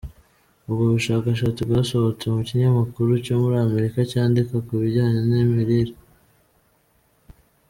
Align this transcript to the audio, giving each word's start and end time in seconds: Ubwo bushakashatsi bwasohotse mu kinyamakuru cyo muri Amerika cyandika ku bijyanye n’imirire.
Ubwo 0.67 0.83
bushakashatsi 0.95 1.61
bwasohotse 1.67 2.25
mu 2.35 2.41
kinyamakuru 2.47 3.09
cyo 3.25 3.35
muri 3.41 3.55
Amerika 3.65 3.99
cyandika 4.11 4.53
ku 4.65 4.73
bijyanye 4.81 5.21
n’imirire. 5.29 5.93